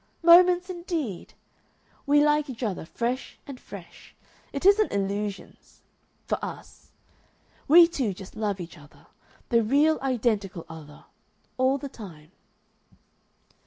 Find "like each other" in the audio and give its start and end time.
2.25-2.85